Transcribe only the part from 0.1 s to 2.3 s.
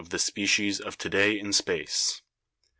species of to day in space.